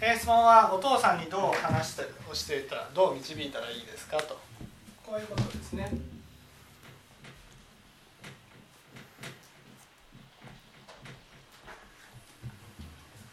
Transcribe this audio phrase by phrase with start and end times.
[0.00, 4.38] えー質問はお父さんにどう話して教えたらどう導いたらいいですかと
[5.04, 5.90] こういうことですね。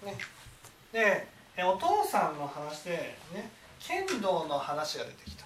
[0.04, 0.18] ね
[0.92, 5.46] でえーお父さんの話でね剣道の話が出てきた。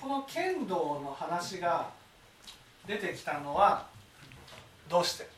[0.00, 1.90] この剣道の話が
[2.86, 3.86] 出てきたのは
[4.88, 5.28] どうして？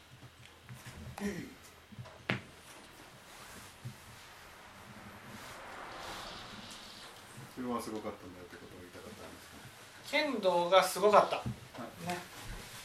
[7.55, 8.35] それはすごかったん。
[8.35, 12.19] だよってことを言いたかったんですかね剣道がすごかった、ね、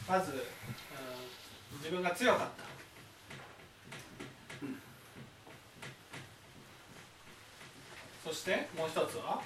[0.08, 0.40] まず、うん
[1.80, 2.72] 自分が強かった。
[8.24, 9.42] そしてもう一つは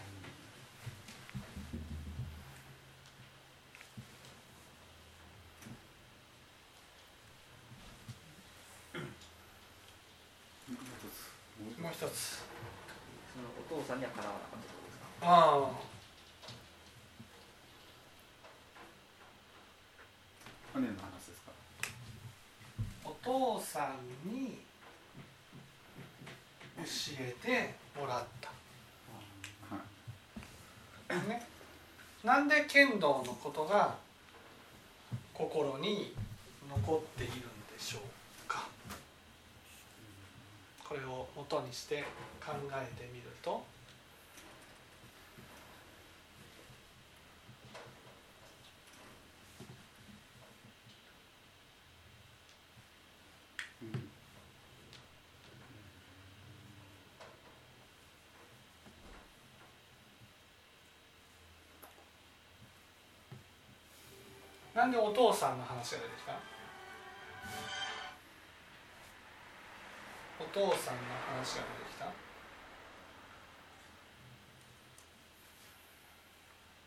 [11.79, 12.09] もう一つそ
[13.39, 15.27] のお父さんにはかなわなかったってことですかあ
[20.75, 21.51] あ姉の話ですか
[23.05, 24.59] お父さんに
[26.77, 26.83] 教
[27.19, 28.49] えてもらった。
[31.13, 31.45] はいね、
[32.23, 33.97] なんで剣道のことが
[35.33, 36.15] 心に
[36.69, 37.43] 残っているんで
[37.77, 38.01] しょう
[38.47, 38.65] か。
[40.87, 42.05] これを元にして
[42.39, 43.65] 考えてみると
[53.81, 54.09] うん
[64.75, 66.35] なんでお父さんの話が出てきた？
[70.37, 72.11] お父さんの話が出てきた？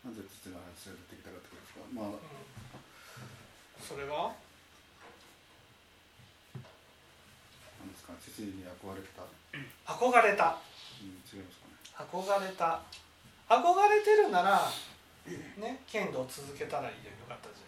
[0.05, 1.89] なぜ父の話が出てきたかってことですか？
[1.97, 2.21] まあ
[3.81, 4.37] それは？
[7.81, 8.12] なんですか？
[8.21, 9.25] 父に憧れてた、
[9.89, 10.61] 憧れた。
[11.01, 11.81] うん、違いますかね。
[12.05, 12.85] 憧れた。
[13.49, 14.61] 憧れてるなら
[15.57, 17.17] ね剣道を続けたらいいよ。
[17.27, 17.68] かったじゃ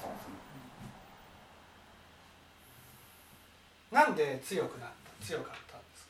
[0.00, 0.38] そうですね
[3.90, 6.08] なんで強くなった強かったんです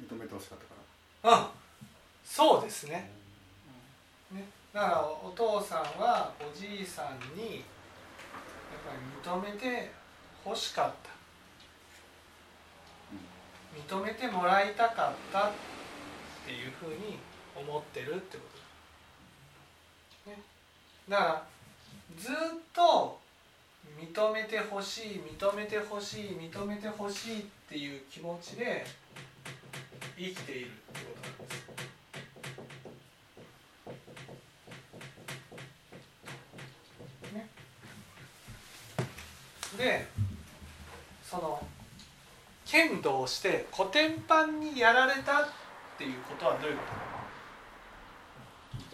[0.00, 0.70] 認めてほしかったか
[1.22, 1.36] ら。
[1.36, 1.60] かうん
[2.24, 3.10] そうですね。
[4.32, 9.90] ねだからお父さんはおじいさんにやっぱり認めて
[10.46, 11.10] 欲しかった。
[13.76, 15.52] 認めてもらいたかったっ
[16.46, 17.18] ていうふうに
[17.56, 18.59] 思ってるってこと、ね、
[21.10, 21.44] だから
[22.16, 22.36] ずっ
[22.72, 23.18] と
[23.98, 28.86] 認めてほしい認めてほしい認めてほしいっていう気持ちで
[30.16, 31.60] 生きているってことなんです。
[37.34, 37.48] ね、
[39.76, 40.06] で
[41.28, 41.66] その
[42.64, 45.48] 剣道してコテンパンにやられたっ
[45.98, 46.90] ていうことはどういうこと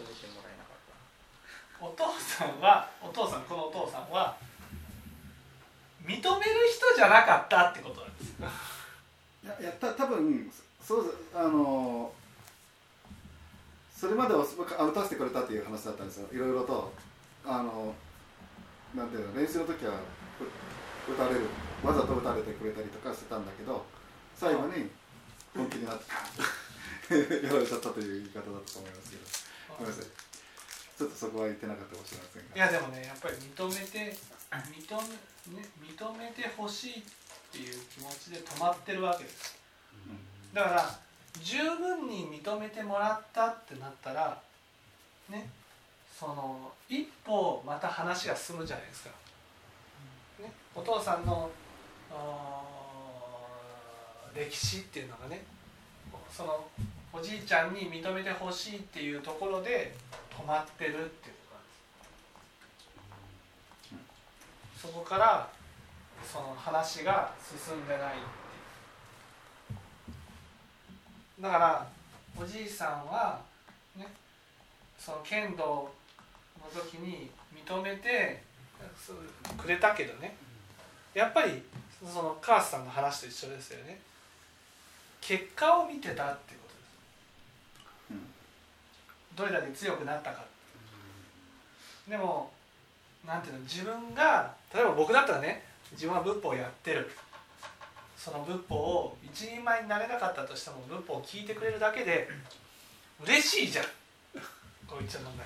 [0.03, 0.77] 認めてもらえなかっ
[1.79, 4.37] たお父さんはお父さんこのお父さんは
[6.05, 8.35] 認める人じゃなかったってことなんです。
[9.43, 10.49] いやいやた多分
[10.81, 12.11] そうあの
[13.93, 16.27] それまでは打たせてくれたっていう話だったんですよ。
[16.31, 16.93] いろいろと
[17.43, 17.93] あの
[18.95, 19.93] なんていうの練習の時は
[21.09, 21.41] 打たれる
[21.83, 23.83] わざと打たれてくれたりとかしてたんだけど
[24.35, 24.89] 最後に
[25.55, 26.05] 本気になって
[27.47, 29.47] やられちゃったという言い方だったと思いますけど。
[29.79, 30.26] ごめんなさい。
[30.97, 32.55] ちょっとそこは言ってなかったかもしれませんが。
[32.55, 34.17] いやでもねやっぱり認めて
[34.49, 34.97] 認
[35.53, 37.03] め,、ね、認めてほしいっ
[37.51, 39.57] ていう気持ちで止まってるわけです。
[40.53, 40.99] だから
[41.39, 44.41] 十分に認めてもらったってなったら
[45.29, 45.49] ね
[46.19, 49.09] その一歩また話が進むじゃないですか、
[50.41, 51.51] ね、お父さんの
[54.33, 55.43] 歴史っていうのがね
[56.31, 56.67] その
[57.13, 59.95] おじいちゃんに認めてほしいっていうところで
[60.37, 61.55] 止まってるっていうこ
[63.89, 64.81] となんです。
[64.81, 65.49] そこから
[66.23, 68.15] その話が進んでない
[71.39, 71.87] だから
[72.39, 73.39] おじいさんは
[73.95, 74.07] ね
[74.97, 75.89] その剣道
[76.59, 78.43] の時に認めて
[79.57, 80.35] くれたけどね。
[81.13, 81.63] やっぱり
[81.99, 83.99] そのカースさんの話と一緒ですよね。
[85.19, 86.66] 結果を見てたってこと。
[89.37, 90.43] どれだけ強くなったか。
[92.07, 92.51] でも
[93.25, 97.09] なんていうの自分が例えば僕だったらね自分は仏法をやってる。
[98.17, 102.27] その仏法を一人前になれなかったとしても仏法を聞いてくれるだけで
[103.23, 103.85] 嬉しいじゃん。
[104.87, 105.43] こいつのだ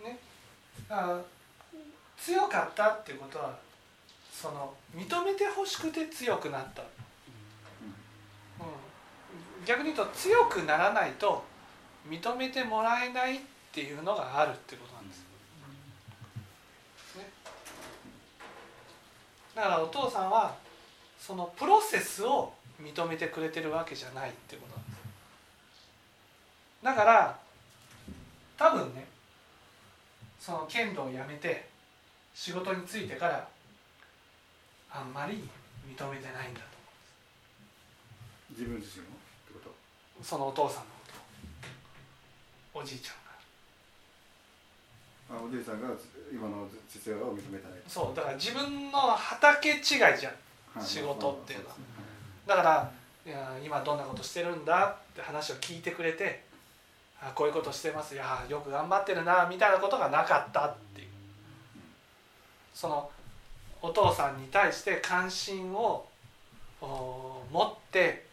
[0.00, 0.18] けね。
[0.88, 1.20] だから
[2.16, 3.56] 強かったっていうことは
[4.32, 6.88] その認めてほしくて強くなった、うん、
[9.66, 11.44] 逆に言うと強くならないと
[12.08, 13.40] 認めてもらえないっ
[13.72, 15.18] ていうのがあるってことなんです、
[17.16, 17.24] ね、
[19.54, 20.54] だからお父さんは
[21.18, 24.96] そのプロセスを認めてくれてるわけじゃないってことなんです。
[26.82, 27.38] だから
[28.56, 29.06] 多分ね
[30.38, 31.68] その剣道をやめて
[32.34, 33.48] 仕事に就いてから
[34.90, 35.48] あんまり
[35.88, 36.66] 認めてないんだと
[38.50, 39.18] 自分自身もっ
[39.48, 39.74] てこと？
[40.22, 40.95] そのお父さんの
[42.86, 43.16] じいちゃん
[45.28, 45.88] あおじいさんが
[46.32, 47.78] 今の父親を認めてない。
[47.88, 50.36] そうだから自分の畑違いじゃん、はい
[50.80, 51.74] 仕事っていうのは。
[52.46, 52.92] だから
[53.24, 56.44] いや今どんなことしてるんだって話を聞いてくれて
[57.20, 58.14] あこういうことしてます。
[58.14, 61.08] いやよく頑張ってるなみたいなことがなかったっていう。
[62.74, 63.10] その
[63.82, 66.06] お父さんに対して関心を
[66.80, 68.26] お持って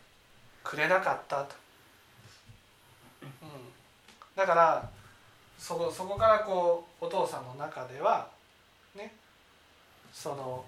[0.63, 1.55] くれなかったと、
[3.21, 3.29] うん、
[4.35, 4.89] だから
[5.57, 8.27] そこそこからこうお父さんの中では
[8.95, 9.13] ね
[10.11, 10.65] その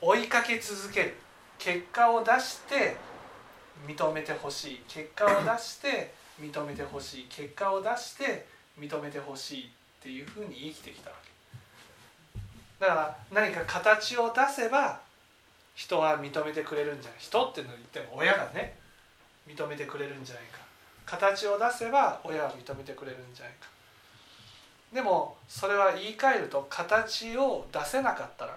[0.00, 1.14] 追いかけ続ける。
[1.58, 2.96] 結果を出して
[3.86, 4.82] 認めてほしい。
[4.88, 7.26] 結果を出して認めてほしい。
[7.30, 8.46] 結果を出して
[8.78, 9.70] 認めてほしい。
[10.00, 11.30] っていうふうに生きてきたわけ。
[12.78, 15.00] だから何か形を出せば
[15.74, 17.20] 人は認めてくれるんじゃない。
[17.20, 18.76] 人っていうのを言っても親がね
[19.48, 20.58] 認めてくれるんじゃないか。
[21.06, 23.68] 形を出せば親は認めてくれるんじゃないか。
[24.92, 28.56] でもそれは言い換えると形を出せなかったら。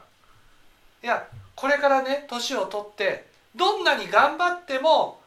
[1.04, 5.20] いやこれからね年を取ってどんなに頑張っても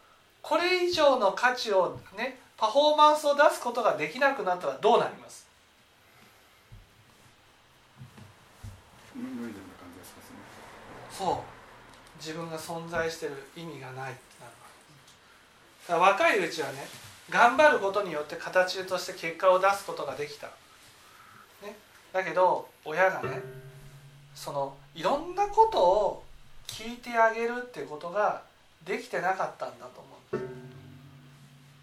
[0.43, 5.47] これ以上の価値をねパフォーマンスを出すことができなくなったらどうなります？
[11.13, 11.37] そう。
[12.19, 14.53] 自分が存在してる意味がないってなる
[15.89, 16.87] だから若いうちはね
[17.31, 20.49] 頑張ることによって形として結果を出すことができた、
[21.63, 21.77] ね、
[22.13, 23.41] だけど親がね
[24.35, 26.25] そのいろんなことを
[26.67, 28.43] 聞いてあげるってことが
[28.85, 30.37] できてなかったんだと思う。
[30.37, 30.51] んです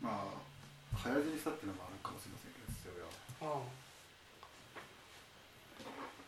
[0.01, 0.13] まあ
[0.97, 2.89] 早死にしたっていうのもあるかもしれませんけど父
[3.41, 3.55] 親は。
[3.55, 3.61] うん、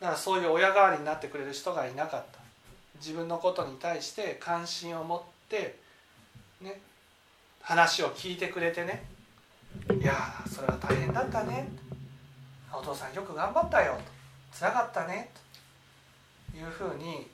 [0.01, 2.39] だからそういう親代わりになってくれる人がいなかった。
[2.99, 5.79] 自分のことに対して関心を持って
[6.61, 6.81] ね
[7.61, 9.05] 話を聞いてくれてね
[10.01, 10.13] 「いや
[10.49, 11.67] それは大変だったね」
[12.71, 14.01] お父さんよく頑張ったよ」と
[14.51, 15.31] 「つらかったね」
[16.51, 17.29] というふうに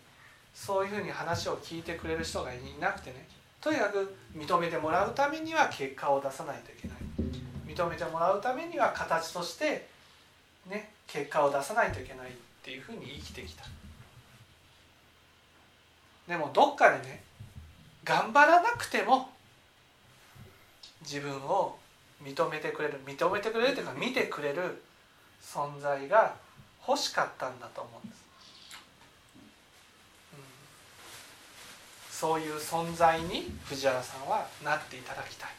[0.53, 3.27] そういうふうに話を聞いてくれる人がいなくてね。
[3.61, 6.97] とにかく認めてもらうためには結果を出さないといけない。
[7.65, 9.89] 認めてもらうためには形として
[10.67, 12.33] ね結果を出さないといけないっ
[12.63, 13.65] ていうふうに生きてきた。
[16.27, 17.23] でもどっかでね
[18.03, 19.29] 頑張らなくても
[21.05, 21.77] 自分を
[22.23, 24.81] 認めてくれる認めてくれるというか見てくれる
[25.41, 26.35] 存在が
[26.87, 28.25] 欲しかったんだと思うんです、
[30.33, 30.39] うん、
[32.09, 35.49] そういう存在に藤原さんはなっていただきたい。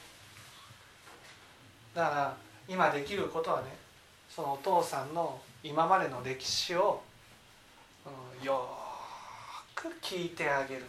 [1.95, 2.37] だから
[2.69, 3.69] 今できることはね
[4.29, 7.03] そのお父さんの今までの歴史を、
[8.05, 10.85] うん、よーく聞いてあげる。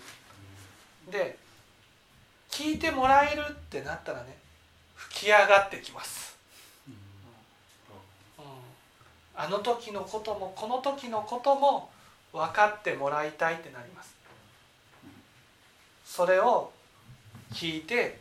[1.09, 1.37] で
[2.49, 4.37] 聞いてもらえるってなったらね
[4.97, 6.37] 吹き上がってきます、
[6.87, 6.95] うん、
[9.35, 11.89] あの時のこともこの時のことも
[12.33, 14.15] 分かってもらいたいってなります。
[16.05, 16.71] それを
[17.53, 18.19] 聞いて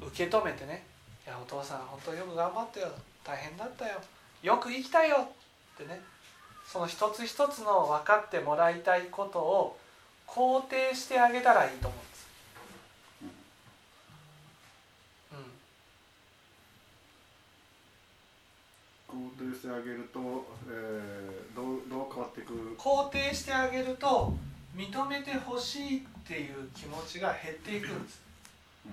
[0.00, 0.84] 受け止めてね
[1.26, 2.88] 「いやお父さん本当よく頑張ったよ。
[3.24, 4.00] 大変だったよ。
[4.42, 5.16] よく生きたよ」
[5.74, 6.00] ってね。
[6.66, 9.78] その一つ一つの分かってもらいたいことを
[10.28, 11.99] 肯定してあげたらいいと思う
[19.90, 22.76] げると、えー、どうどう変わっていく？
[22.78, 24.32] 肯定してあげると
[24.76, 28.22] 認めてほしいっていう気持ちが減っていくんです。
[28.86, 28.92] うん、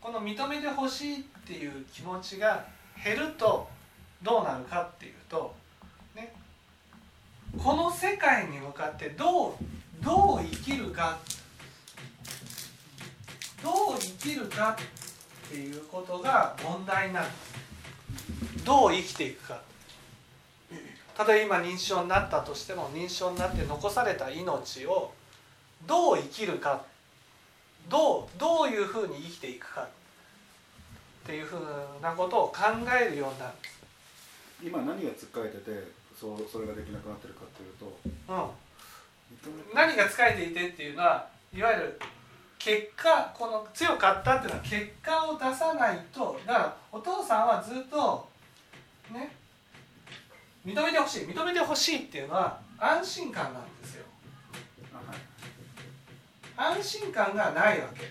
[0.00, 2.64] この認めてほしいっていう気持ちが
[3.04, 3.68] 減ると
[4.22, 5.54] どうなるかっていうと、
[6.14, 6.32] ね、
[7.58, 9.54] この世界に向かってどう
[10.04, 11.18] どう生きるか。
[13.60, 14.76] どう生きるかっ
[15.48, 17.26] っていうことが問題になる
[18.64, 19.60] どう生きていくか。
[21.26, 25.12] 例えば今認知症になったとしても認知症になって残された命を
[25.86, 26.84] どう生きるか。
[27.88, 29.82] どうどういうふうに生きていくか。
[29.82, 29.86] っ
[31.26, 31.60] ていうふう
[32.00, 32.62] なことを考
[33.00, 33.52] えるようになる。
[34.62, 37.98] 今何がつっかえててそうそれができなくなってるかっていうと。
[38.32, 39.74] うん。
[39.74, 42.00] 何が疲れていてっていうのはいわゆる
[42.68, 48.28] 結果この強かったっていうのは結果を出さないとだからお父さんはずっと
[49.10, 49.32] ね
[50.66, 51.22] 認めてほしい。
[51.22, 54.04] 認めてほしいっていうのは安心感なんですよ。
[56.58, 58.02] 安心感がないわけ。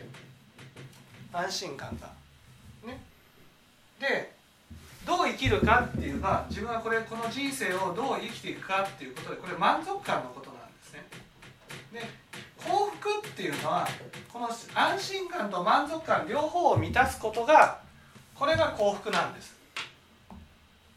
[1.32, 2.08] 安心感が。
[2.84, 3.00] ね。
[4.00, 4.34] で
[5.06, 11.06] どう生きるかっていうのは自分はこれこの人生をどう生きていくかっていうことでこれ満足感のことなんですね。
[11.94, 12.02] で
[12.68, 13.88] 幸福っていうのは
[14.32, 17.80] この安心感と満足感両方を満たすことが
[18.36, 19.56] これが幸福なんです。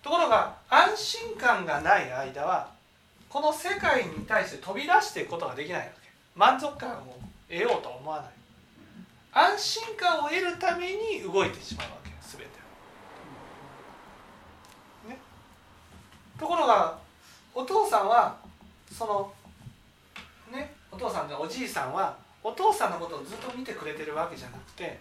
[0.02, 2.70] ところが安心感がない間は
[3.28, 6.10] この世界に対して飛び出していくことができないわけ。
[6.34, 7.16] 満足感を
[7.48, 8.30] 得ようと思わない。
[9.32, 12.46] 安心感を得るために動いてしまうわけ全て
[15.08, 15.18] ね。
[16.36, 16.98] ところが
[17.54, 18.36] お父さんは
[18.90, 19.32] その
[20.52, 20.79] ね。
[20.92, 24.98] お父さんのおじいさんはお父さんのことをずっと見てくれてるわけじゃなくて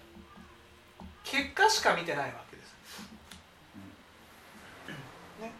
[1.24, 2.76] 結果しか見てないわけです。
[5.42, 5.52] ね、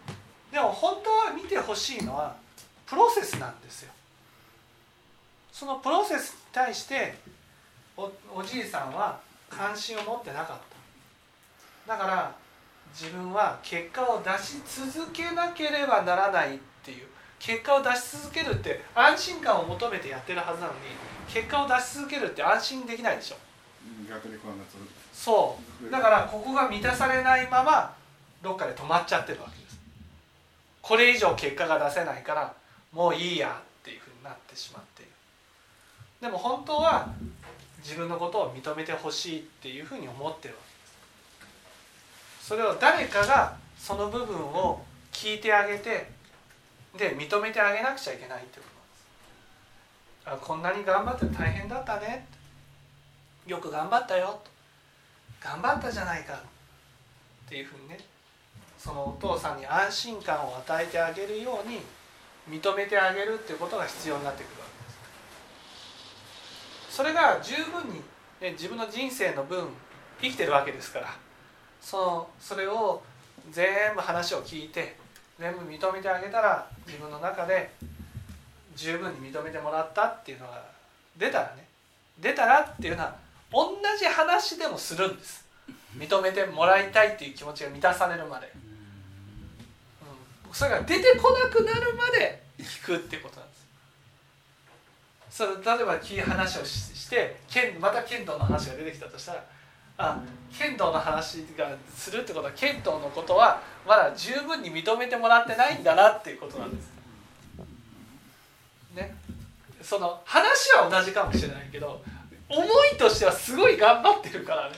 [0.52, 2.36] でも本当は見てほしいのは
[2.86, 3.92] プロセスなんですよ。
[5.52, 7.18] そのプロセスに対して
[7.96, 10.58] おおじいさんは関心を持ってなかっ
[11.86, 11.96] た。
[11.96, 12.34] だから
[12.92, 14.60] 自分は結果を出し
[14.92, 17.06] 続けなければならないっていう
[17.40, 20.78] 結果を出し続けるって安心感を求めてやってるはずなのに
[21.26, 23.36] 結果を出し続けるって安心できないでしょ。
[25.12, 25.90] そう。
[25.90, 27.94] だからここが満たされないまま
[28.42, 29.78] どっかで止まっちゃってるわけです。
[30.82, 32.54] これ以上結果が出せないから
[32.92, 35.10] もういいやっていうふうになってしまっている。
[36.20, 37.08] でも本当は
[37.82, 40.68] 自分のことを認めてほしいっていうふうに思ってるわけ
[42.36, 42.48] です。
[42.48, 46.19] それを誰かがその部分を聞いてあげて
[46.96, 48.64] で認めてあげなくちゃいけないってこ
[50.24, 50.44] となんです。
[50.44, 52.26] あこんなに頑張って大変だったね。
[53.46, 54.40] よく頑張ったよ。
[55.40, 57.98] 頑張ったじゃないかっていうふうにね
[58.78, 61.80] そのお父さんに安心感を与えてあげるように
[62.48, 64.90] 認めてあげるっていうことが必要になってくるわけで
[66.90, 66.96] す。
[66.96, 68.00] それが十分に、
[68.40, 69.68] ね、自分の人生の分
[70.20, 71.16] 生きてるわけですから
[71.80, 73.02] そのそれを
[73.50, 74.96] 全部話を聞いて
[75.40, 77.70] 全部認めてあげたら自分の中で
[78.76, 80.62] 十分に認めてもらったっていうのが
[81.16, 81.66] 出たらね。
[82.20, 83.16] 出たらっていうのは
[83.50, 85.46] 同じ話でもするんです。
[85.96, 88.52] 認めてもらいたいっていう気持ちが満たされるまで、
[90.46, 93.54] うん、それが出てこなくなるまで聞くってことなんで
[95.30, 95.36] す。
[95.38, 99.44] それ例えば聞い話をしして剣また剣道の話が出てきたとしたら
[100.00, 100.18] あ
[100.50, 106.90] 剣道の話がするってことは剣道のことはまだ十分に認めてもらってないんだなっていうことなんです。
[108.94, 109.14] ね。
[109.82, 112.02] その話は同じかもしれないけど
[112.48, 112.64] 思
[112.94, 114.76] いとしてはすごい頑張ってるからね。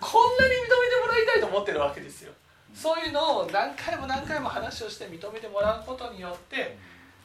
[0.00, 2.32] こんなに認めてもらいたいと思ってるわけですよ。
[2.74, 6.76] そういうのを何回も何回も話をして認めてもらうことによって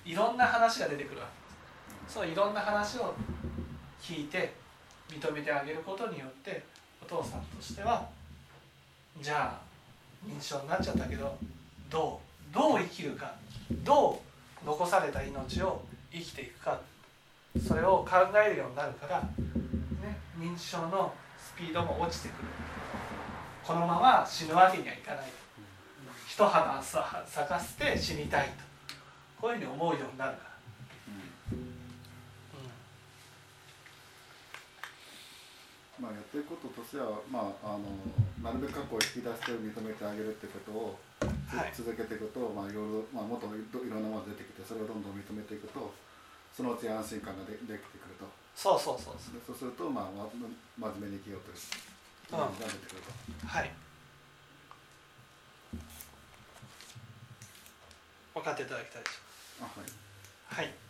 [0.05, 2.13] いろんな話が出てくるわけです。
[2.13, 3.13] そのいろんな話を
[4.01, 4.53] 聞いて
[5.09, 6.63] 認めてあげることによって
[7.13, 8.09] 父さんとしては
[9.21, 9.61] じゃあ
[10.27, 11.37] 認知症になっちゃったけど
[11.89, 12.19] ど
[12.51, 13.35] うどう生きるか
[13.83, 14.19] ど
[14.63, 16.79] う残された命を生きていくか
[17.67, 19.27] それを考えるようになるから、ね、
[20.39, 22.47] 認知症のスピードも落ちてくる。
[23.63, 25.25] このまま死ぬわけにはいかない。
[26.27, 28.53] 一花さ咲かせて死にたいと。
[29.39, 30.52] こういうふうに思うようになるから。
[36.03, 37.87] まあ、やってることとしては、まあ、あの
[38.43, 40.99] なるべく過去を引き出して認めてあげるってことを、
[41.47, 41.71] つはい。
[41.71, 45.95] 続けていくと、まあ、いろいろ、まあ、もっといろんなものが出てきてそれをどんどん認めていくと
[46.51, 48.27] そのうち安心感がでできてくると。
[48.51, 49.39] そうそうそうそう。
[49.39, 50.27] でそうすると、まあ、ま
[50.91, 53.47] 真面目に生きようという気持ちが出てくると。
[53.47, 53.71] はい。
[58.35, 60.67] 分かっていただきたいでしょあはい。
[60.67, 60.82] はい